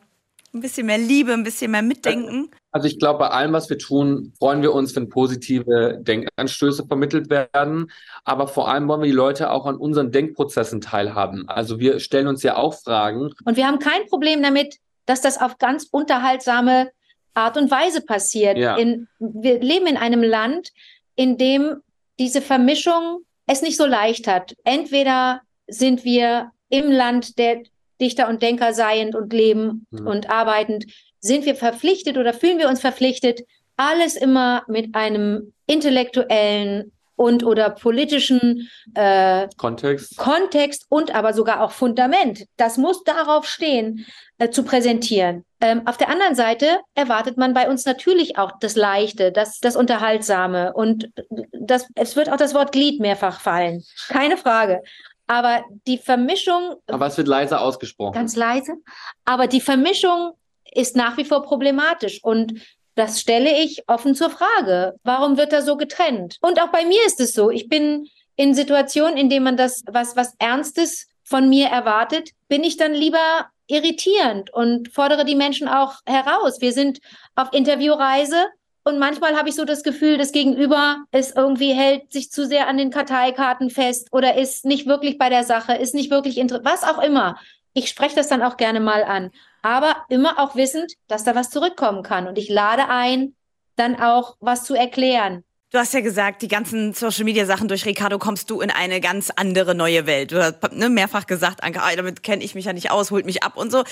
ein 0.53 0.61
bisschen 0.61 0.85
mehr 0.85 0.97
Liebe, 0.97 1.33
ein 1.33 1.43
bisschen 1.43 1.71
mehr 1.71 1.81
Mitdenken? 1.81 2.49
Also 2.71 2.87
ich 2.87 2.97
glaube, 2.97 3.19
bei 3.19 3.27
allem, 3.27 3.51
was 3.51 3.69
wir 3.69 3.77
tun, 3.77 4.31
freuen 4.39 4.61
wir 4.61 4.73
uns, 4.73 4.95
wenn 4.95 5.09
positive 5.09 5.99
Denkanstöße 6.01 6.85
vermittelt 6.87 7.29
werden. 7.29 7.91
Aber 8.23 8.47
vor 8.47 8.69
allem 8.69 8.87
wollen 8.87 9.01
wir 9.01 9.07
die 9.07 9.11
Leute 9.11 9.51
auch 9.51 9.65
an 9.65 9.75
unseren 9.75 10.13
Denkprozessen 10.13 10.79
teilhaben. 10.79 11.49
Also 11.49 11.79
wir 11.79 11.99
stellen 11.99 12.27
uns 12.27 12.41
ja 12.41 12.55
auch 12.55 12.73
Fragen. 12.73 13.31
Und 13.43 13.57
wir 13.57 13.67
haben 13.67 13.79
kein 13.79 14.05
Problem 14.07 14.41
damit, 14.41 14.77
dass 15.05 15.19
das 15.19 15.41
auf 15.41 15.57
ganz 15.57 15.89
unterhaltsame 15.91 16.91
Art 17.33 17.57
und 17.57 17.69
Weise 17.69 17.99
passiert. 17.99 18.57
Ja. 18.57 18.77
In, 18.77 19.09
wir 19.19 19.59
leben 19.59 19.87
in 19.87 19.97
einem 19.97 20.23
Land, 20.23 20.69
in 21.15 21.37
dem 21.37 21.81
diese 22.17 22.41
Vermischung 22.41 23.23
es 23.45 23.61
nicht 23.61 23.75
so 23.75 23.85
leicht 23.85 24.25
hat. 24.25 24.55
Entweder 24.63 25.41
sind 25.67 26.05
wir 26.05 26.51
im 26.69 26.89
Land 26.89 27.37
der 27.37 27.63
Dichter 27.99 28.29
und 28.29 28.41
Denker 28.41 28.73
seiend 28.73 29.15
und 29.15 29.33
leben 29.33 29.85
mhm. 29.91 30.07
und 30.07 30.29
arbeitend, 30.29 30.85
sind 31.19 31.45
wir 31.45 31.55
verpflichtet 31.55 32.17
oder 32.17 32.33
fühlen 32.33 32.59
wir 32.59 32.69
uns 32.69 32.81
verpflichtet, 32.81 33.41
alles 33.75 34.15
immer 34.15 34.63
mit 34.67 34.95
einem 34.95 35.53
intellektuellen 35.65 36.91
und 37.17 37.43
oder 37.43 37.71
politischen 37.71 38.69
äh, 38.93 39.47
Kontext. 39.57 40.17
Kontext 40.17 40.85
und 40.89 41.13
aber 41.13 41.33
sogar 41.33 41.61
auch 41.61 41.71
Fundament, 41.71 42.45
das 42.57 42.77
muss 42.77 43.03
darauf 43.03 43.47
stehen, 43.47 44.05
äh, 44.37 44.49
zu 44.49 44.63
präsentieren. 44.63 45.43
Ähm, 45.59 45.87
auf 45.87 45.97
der 45.97 46.09
anderen 46.09 46.35
Seite 46.35 46.79
erwartet 46.93 47.35
man 47.35 47.55
bei 47.55 47.69
uns 47.69 47.85
natürlich 47.85 48.37
auch 48.37 48.51
das 48.59 48.75
Leichte, 48.75 49.31
das, 49.31 49.59
das 49.59 49.75
Unterhaltsame 49.75 50.73
und 50.73 51.09
das, 51.51 51.87
es 51.95 52.15
wird 52.15 52.31
auch 52.31 52.37
das 52.37 52.53
Wort 52.53 52.71
Glied 52.71 52.99
mehrfach 52.99 53.41
fallen. 53.41 53.83
Keine 54.09 54.37
Frage. 54.37 54.83
Aber 55.27 55.63
die 55.85 55.97
Vermischung. 55.97 56.75
Aber 56.87 57.07
es 57.07 57.17
wird 57.17 57.27
leise 57.27 57.59
ausgesprochen. 57.59 58.13
Ganz 58.13 58.35
leise. 58.35 58.77
Aber 59.25 59.47
die 59.47 59.61
Vermischung 59.61 60.33
ist 60.73 60.95
nach 60.95 61.17
wie 61.17 61.25
vor 61.25 61.43
problematisch. 61.43 62.23
Und 62.23 62.53
das 62.95 63.19
stelle 63.21 63.51
ich 63.61 63.83
offen 63.87 64.15
zur 64.15 64.29
Frage. 64.29 64.95
Warum 65.03 65.37
wird 65.37 65.53
da 65.53 65.61
so 65.61 65.77
getrennt? 65.77 66.37
Und 66.41 66.61
auch 66.61 66.69
bei 66.69 66.85
mir 66.85 67.05
ist 67.05 67.19
es 67.19 67.33
so. 67.33 67.51
Ich 67.51 67.69
bin 67.69 68.07
in 68.35 68.53
Situationen, 68.55 69.17
in 69.17 69.29
denen 69.29 69.43
man 69.43 69.57
das, 69.57 69.83
was, 69.87 70.15
was 70.15 70.33
Ernstes 70.39 71.07
von 71.23 71.49
mir 71.49 71.67
erwartet, 71.67 72.31
bin 72.47 72.63
ich 72.63 72.77
dann 72.77 72.93
lieber 72.93 73.47
irritierend 73.67 74.53
und 74.53 74.93
fordere 74.93 75.25
die 75.25 75.35
Menschen 75.35 75.67
auch 75.67 75.95
heraus. 76.05 76.61
Wir 76.61 76.71
sind 76.71 76.99
auf 77.35 77.51
Interviewreise 77.51 78.45
und 78.87 78.99
manchmal 78.99 79.35
habe 79.35 79.49
ich 79.49 79.55
so 79.55 79.65
das 79.65 79.83
Gefühl, 79.83 80.17
das 80.17 80.31
Gegenüber 80.31 81.03
ist 81.11 81.35
irgendwie 81.35 81.73
hält 81.73 82.13
sich 82.13 82.31
zu 82.31 82.45
sehr 82.45 82.69
an 82.69 82.77
den 82.77 82.89
Karteikarten 82.89 83.69
fest 83.69 84.07
oder 84.13 84.37
ist 84.37 84.63
nicht 84.63 84.87
wirklich 84.87 85.17
bei 85.17 85.27
der 85.27 85.43
Sache, 85.43 85.73
ist 85.73 85.93
nicht 85.93 86.09
wirklich 86.09 86.37
interessant, 86.37 86.65
was 86.65 86.83
auch 86.85 87.03
immer. 87.03 87.37
Ich 87.73 87.89
spreche 87.89 88.15
das 88.15 88.29
dann 88.29 88.41
auch 88.41 88.55
gerne 88.55 88.79
mal 88.79 89.03
an. 89.03 89.31
Aber 89.61 89.97
immer 90.07 90.39
auch 90.39 90.55
wissend, 90.55 90.93
dass 91.09 91.25
da 91.25 91.35
was 91.35 91.49
zurückkommen 91.49 92.01
kann. 92.01 92.27
Und 92.27 92.37
ich 92.37 92.47
lade 92.47 92.87
ein, 92.87 93.35
dann 93.75 93.99
auch 93.99 94.37
was 94.39 94.63
zu 94.63 94.73
erklären. 94.73 95.43
Du 95.69 95.77
hast 95.77 95.93
ja 95.93 95.99
gesagt, 95.99 96.41
die 96.43 96.47
ganzen 96.47 96.93
Social 96.93 97.25
Media 97.25 97.45
Sachen 97.45 97.67
durch 97.67 97.85
Ricardo 97.85 98.19
kommst 98.19 98.49
du 98.49 98.61
in 98.61 98.71
eine 98.71 99.01
ganz 99.01 99.33
andere 99.35 99.75
neue 99.75 100.05
Welt. 100.05 100.31
Du 100.31 100.41
hast 100.41 100.71
ne, 100.71 100.87
mehrfach 100.87 101.27
gesagt, 101.27 101.61
Anke, 101.61 101.81
ah, 101.81 101.93
damit 101.93 102.23
kenne 102.23 102.41
ich 102.41 102.55
mich 102.55 102.63
ja 102.63 102.71
nicht 102.71 102.89
aus, 102.89 103.11
holt 103.11 103.25
mich 103.25 103.43
ab 103.43 103.57
und 103.57 103.69
so. 103.69 103.83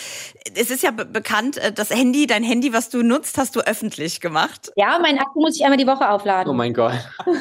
Es 0.56 0.72
ist 0.72 0.84
ja 0.84 0.92
bekannt, 0.92 1.58
äh, 1.58 1.74
das 1.74 1.90
Handy, 1.90 2.28
dein 2.28 2.44
Handy, 2.44 2.72
was 2.72 2.90
du 2.90 3.04
nutzt, 3.04 3.38
hast 3.38 3.58
du 3.58 3.60
öffentlich 3.60 4.22
gemacht. 4.22 4.72
Ja, 4.78 5.00
mein 5.02 5.20
Akku 5.20 5.42
muss 5.42 5.58
ich 5.58 5.66
einmal 5.66 5.76
die 5.76 5.86
Woche 5.86 6.10
aufladen. 6.10 6.50
Oh 6.50 6.54
mein 6.54 6.74
Gott. 6.74 6.94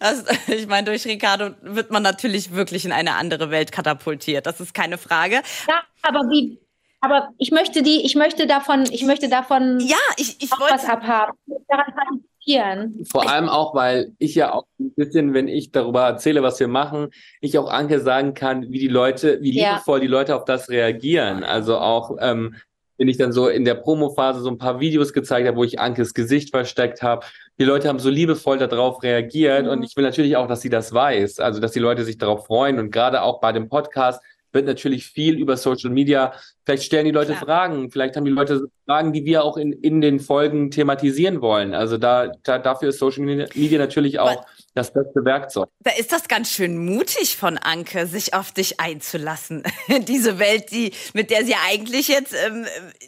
das, 0.00 0.24
ich 0.48 0.66
meine, 0.66 0.86
durch 0.86 1.06
Ricardo 1.06 1.50
wird 1.62 1.92
man 1.92 2.02
natürlich 2.02 2.52
wirklich 2.52 2.84
in 2.84 2.90
eine 2.90 3.14
andere 3.14 3.52
Welt 3.52 3.70
katapultiert. 3.70 4.46
Das 4.46 4.60
ist 4.60 4.74
keine 4.74 4.98
Frage. 4.98 5.36
Ja, 5.68 5.82
aber 6.02 6.18
wie, 6.30 6.58
aber 7.06 7.28
ich 7.38 7.52
möchte 7.52 7.82
die, 7.82 8.04
ich 8.04 8.16
möchte 8.16 8.46
davon, 8.46 8.84
ich 8.90 9.04
möchte 9.04 9.28
davon 9.28 9.78
ja, 9.80 9.96
ich, 10.16 10.36
ich 10.42 10.52
auch 10.52 10.60
wollte, 10.60 10.74
was 10.74 10.88
abhaben. 10.88 11.32
Daran 11.68 11.94
partizipieren. 11.94 13.04
Vor 13.10 13.28
allem 13.28 13.48
auch, 13.48 13.74
weil 13.74 14.12
ich 14.18 14.34
ja 14.34 14.52
auch 14.52 14.64
ein 14.80 14.92
bisschen, 14.94 15.34
wenn 15.34 15.48
ich 15.48 15.70
darüber 15.70 16.02
erzähle, 16.02 16.42
was 16.42 16.58
wir 16.60 16.68
machen, 16.68 17.08
ich 17.40 17.58
auch 17.58 17.70
Anke 17.70 18.00
sagen 18.00 18.34
kann, 18.34 18.70
wie 18.70 18.78
die 18.78 18.88
Leute, 18.88 19.38
wie 19.40 19.56
ja. 19.56 19.70
liebevoll 19.70 20.00
die 20.00 20.06
Leute 20.06 20.36
auf 20.36 20.44
das 20.44 20.68
reagieren. 20.68 21.44
Also 21.44 21.78
auch, 21.78 22.16
ähm, 22.20 22.56
wenn 22.98 23.08
ich 23.08 23.18
dann 23.18 23.32
so 23.32 23.48
in 23.48 23.64
der 23.64 23.74
Promophase 23.74 24.40
so 24.40 24.48
ein 24.48 24.58
paar 24.58 24.80
Videos 24.80 25.12
gezeigt 25.12 25.46
habe, 25.46 25.56
wo 25.56 25.64
ich 25.64 25.78
Ankes 25.78 26.14
Gesicht 26.14 26.50
versteckt 26.50 27.02
habe. 27.02 27.26
Die 27.58 27.64
Leute 27.64 27.88
haben 27.88 27.98
so 27.98 28.10
liebevoll 28.10 28.58
darauf 28.58 29.02
reagiert 29.02 29.64
mhm. 29.64 29.70
und 29.70 29.82
ich 29.82 29.96
will 29.96 30.04
natürlich 30.04 30.36
auch, 30.36 30.46
dass 30.46 30.62
sie 30.62 30.70
das 30.70 30.92
weiß, 30.92 31.40
also 31.40 31.60
dass 31.60 31.72
die 31.72 31.78
Leute 31.78 32.04
sich 32.04 32.18
darauf 32.18 32.46
freuen 32.46 32.78
und 32.78 32.90
gerade 32.90 33.22
auch 33.22 33.40
bei 33.40 33.52
dem 33.52 33.68
Podcast 33.68 34.22
wird 34.56 34.66
natürlich 34.66 35.06
viel 35.06 35.38
über 35.38 35.56
Social 35.56 35.90
Media. 35.90 36.32
Vielleicht 36.64 36.82
stellen 36.82 37.04
die 37.04 37.12
Leute 37.12 37.32
Klar. 37.32 37.44
Fragen, 37.44 37.90
vielleicht 37.92 38.16
haben 38.16 38.24
die 38.24 38.32
Leute 38.32 38.68
Fragen, 38.86 39.12
die 39.12 39.24
wir 39.24 39.44
auch 39.44 39.56
in, 39.56 39.72
in 39.72 40.00
den 40.00 40.18
Folgen 40.18 40.72
thematisieren 40.72 41.40
wollen. 41.40 41.74
Also 41.74 41.98
da, 41.98 42.32
da 42.42 42.58
dafür 42.58 42.88
ist 42.88 42.98
Social 42.98 43.22
Media 43.22 43.78
natürlich 43.78 44.18
auch 44.18 44.30
Aber 44.30 44.46
das 44.74 44.92
beste 44.92 45.24
Werkzeug. 45.24 45.68
Da 45.80 45.92
ist 45.92 46.12
das 46.12 46.28
ganz 46.28 46.50
schön 46.50 46.84
mutig 46.84 47.36
von 47.36 47.58
Anke, 47.58 48.06
sich 48.06 48.34
auf 48.34 48.52
dich 48.52 48.80
einzulassen. 48.80 49.62
Diese 50.08 50.38
Welt, 50.38 50.70
die, 50.72 50.92
mit 51.14 51.30
der 51.30 51.44
sie 51.44 51.54
eigentlich 51.68 52.08
jetzt 52.08 52.34
ähm, 52.34 52.66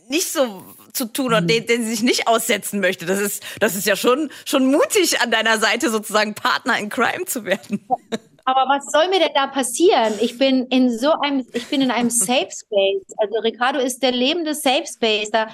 nicht 0.08 0.30
so 0.30 0.62
zu 0.92 1.06
tun 1.12 1.32
und 1.34 1.44
mhm. 1.44 1.48
den, 1.48 1.66
den 1.66 1.82
sie 1.82 1.90
sich 1.90 2.02
nicht 2.02 2.28
aussetzen 2.28 2.80
möchte. 2.80 3.06
Das 3.06 3.20
ist, 3.20 3.42
das 3.60 3.74
ist 3.74 3.86
ja 3.86 3.96
schon, 3.96 4.30
schon 4.44 4.70
mutig, 4.70 5.20
an 5.20 5.30
deiner 5.30 5.58
Seite 5.58 5.90
sozusagen 5.90 6.34
Partner 6.34 6.78
in 6.78 6.88
Crime 6.88 7.24
zu 7.24 7.44
werden. 7.44 7.86
Aber 8.48 8.64
was 8.66 8.86
soll 8.90 9.08
mir 9.08 9.18
denn 9.18 9.34
da 9.34 9.46
passieren? 9.46 10.14
Ich 10.22 10.38
bin 10.38 10.64
in 10.68 10.88
so 10.98 11.12
einem, 11.20 11.46
ich 11.52 11.66
bin 11.66 11.82
in 11.82 11.90
einem 11.90 12.08
Safe 12.26 12.48
Space. 12.50 13.04
Also 13.18 13.40
Ricardo 13.40 13.78
ist 13.78 14.02
der 14.02 14.10
lebende 14.10 14.54
Safe 14.54 14.86
Space. 14.86 15.30
Da 15.30 15.48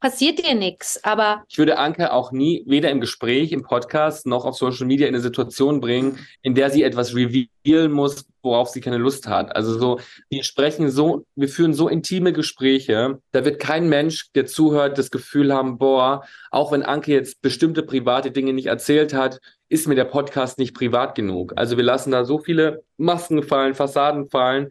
passiert 0.00 0.38
dir 0.38 0.54
nichts. 0.54 1.02
Aber 1.04 1.44
ich 1.48 1.58
würde 1.58 1.78
Anke 1.78 2.12
auch 2.12 2.32
nie 2.32 2.64
weder 2.66 2.90
im 2.90 3.00
Gespräch, 3.00 3.52
im 3.52 3.62
Podcast 3.62 4.26
noch 4.26 4.44
auf 4.44 4.56
Social 4.56 4.86
Media 4.86 5.06
in 5.06 5.14
eine 5.14 5.22
Situation 5.22 5.80
bringen, 5.80 6.18
in 6.42 6.54
der 6.54 6.70
sie 6.70 6.82
etwas 6.82 7.14
revealen 7.14 7.92
muss, 7.92 8.26
worauf 8.42 8.70
sie 8.70 8.80
keine 8.80 8.96
Lust 8.96 9.28
hat. 9.28 9.54
Also 9.54 9.78
so, 9.78 10.00
wir 10.30 10.42
sprechen 10.42 10.90
so, 10.90 11.24
wir 11.36 11.48
führen 11.48 11.74
so 11.74 11.88
intime 11.88 12.32
Gespräche, 12.32 13.18
da 13.32 13.44
wird 13.44 13.60
kein 13.60 13.88
Mensch, 13.88 14.32
der 14.32 14.46
zuhört, 14.46 14.98
das 14.98 15.10
Gefühl 15.10 15.52
haben, 15.52 15.78
boah, 15.78 16.24
auch 16.50 16.72
wenn 16.72 16.82
Anke 16.82 17.12
jetzt 17.12 17.42
bestimmte 17.42 17.82
private 17.82 18.30
Dinge 18.30 18.52
nicht 18.52 18.66
erzählt 18.66 19.12
hat, 19.12 19.40
ist 19.68 19.86
mir 19.86 19.94
der 19.94 20.04
Podcast 20.04 20.58
nicht 20.58 20.74
privat 20.74 21.14
genug. 21.14 21.52
Also 21.56 21.76
wir 21.76 21.84
lassen 21.84 22.10
da 22.10 22.24
so 22.24 22.38
viele 22.38 22.82
Masken 22.96 23.42
fallen, 23.42 23.74
Fassaden 23.74 24.28
fallen, 24.28 24.70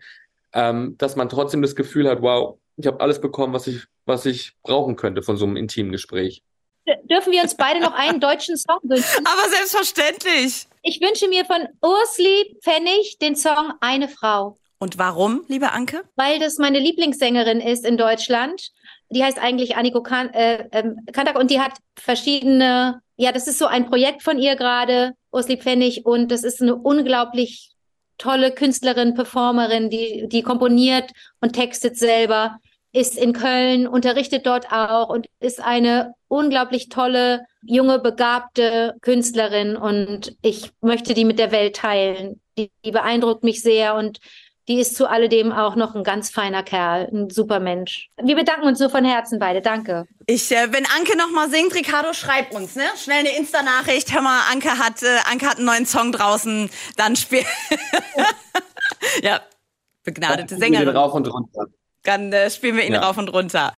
ähm, 0.53 0.95
dass 0.97 1.15
man 1.15 1.29
trotzdem 1.29 1.61
das 1.61 1.75
Gefühl 1.75 2.09
hat, 2.09 2.21
wow, 2.21 2.57
ich 2.79 2.87
habe 2.87 3.01
alles 3.01 3.19
bekommen, 3.19 3.53
was 3.53 3.67
ich, 3.67 3.85
was 4.09 4.25
ich 4.25 4.53
brauchen 4.63 4.97
könnte 4.97 5.21
von 5.21 5.37
so 5.37 5.45
einem 5.45 5.55
intimen 5.55 5.93
Gespräch. 5.93 6.43
Dürfen 7.09 7.31
wir 7.31 7.43
uns 7.43 7.55
beide 7.55 7.79
noch 7.79 7.93
einen 7.93 8.19
deutschen 8.19 8.57
Song 8.57 8.79
wünschen? 8.83 9.25
Aber 9.25 9.49
selbstverständlich. 9.49 10.67
Ich 10.81 10.99
wünsche 10.99 11.27
mir 11.27 11.45
von 11.45 11.67
Ursli 11.81 12.57
Pfennig 12.61 13.17
den 13.19 13.35
Song 13.35 13.73
Eine 13.79 14.09
Frau. 14.09 14.57
Und 14.79 14.97
warum, 14.97 15.43
liebe 15.47 15.71
Anke? 15.71 16.03
Weil 16.15 16.39
das 16.39 16.57
meine 16.57 16.79
Lieblingssängerin 16.79 17.59
ist 17.59 17.85
in 17.85 17.97
Deutschland. 17.97 18.71
Die 19.09 19.23
heißt 19.23 19.37
eigentlich 19.37 19.75
Anniko 19.75 20.01
kan 20.01 20.29
äh, 20.33 20.67
äh, 20.71 20.83
Kantak 21.11 21.37
und 21.37 21.51
die 21.51 21.59
hat 21.59 21.73
verschiedene, 21.95 23.01
ja, 23.17 23.31
das 23.31 23.47
ist 23.47 23.59
so 23.59 23.65
ein 23.65 23.87
Projekt 23.87 24.23
von 24.23 24.39
ihr 24.39 24.55
gerade, 24.55 25.13
Ursli 25.31 25.57
Pfennig, 25.57 26.05
und 26.05 26.31
das 26.31 26.43
ist 26.43 26.61
eine 26.61 26.75
unglaublich 26.75 27.71
tolle 28.17 28.51
Künstlerin, 28.51 29.15
Performerin, 29.15 29.89
die, 29.89 30.27
die 30.27 30.43
komponiert 30.43 31.11
und 31.41 31.53
textet 31.53 31.97
selber 31.97 32.59
ist 32.91 33.17
in 33.17 33.33
Köln, 33.33 33.87
unterrichtet 33.87 34.45
dort 34.45 34.71
auch 34.71 35.09
und 35.09 35.27
ist 35.39 35.61
eine 35.61 36.13
unglaublich 36.27 36.89
tolle, 36.89 37.45
junge, 37.61 37.99
begabte 37.99 38.95
Künstlerin 39.01 39.75
und 39.75 40.35
ich 40.41 40.71
möchte 40.81 41.13
die 41.13 41.25
mit 41.25 41.39
der 41.39 41.51
Welt 41.51 41.75
teilen. 41.75 42.41
Die, 42.57 42.71
die 42.83 42.91
beeindruckt 42.91 43.43
mich 43.43 43.61
sehr 43.61 43.95
und 43.95 44.19
die 44.67 44.79
ist 44.79 44.95
zu 44.95 45.09
alledem 45.09 45.51
auch 45.51 45.75
noch 45.75 45.95
ein 45.95 46.03
ganz 46.03 46.29
feiner 46.29 46.61
Kerl, 46.61 47.09
ein 47.11 47.29
super 47.31 47.59
Mensch. 47.59 48.09
Wir 48.21 48.35
bedanken 48.35 48.67
uns 48.67 48.77
so 48.77 48.87
von 48.87 49.03
Herzen 49.03 49.39
beide. 49.39 49.61
Danke. 49.61 50.05
Ich, 50.27 50.51
äh, 50.51 50.71
wenn 50.71 50.85
Anke 50.85 51.17
noch 51.17 51.31
mal 51.31 51.49
singt, 51.49 51.73
Ricardo, 51.73 52.13
schreib 52.13 52.53
uns, 52.53 52.75
ne? 52.75 52.83
Schnell 52.95 53.19
eine 53.19 53.35
Insta-Nachricht. 53.35 54.13
Hör 54.13 54.21
mal, 54.21 54.41
Anke 54.51 54.77
hat, 54.77 55.01
äh, 55.01 55.17
Anke 55.31 55.47
hat 55.47 55.57
einen 55.57 55.65
neuen 55.65 55.87
Song 55.87 56.11
draußen. 56.11 56.69
Dann 56.97 57.15
spiel. 57.15 57.43
ja, 59.23 59.41
begnadete 60.03 60.55
Sängerin. 60.57 60.89
rauf 60.89 61.15
und 61.15 61.33
runter. 61.33 61.65
Dann 62.09 62.33
äh, 62.33 62.49
spielen 62.49 62.75
wir 62.75 62.85
ihn 62.87 62.93
Ja. 62.93 63.01
rauf 63.03 63.19
und 63.19 63.29
runter. 63.29 63.73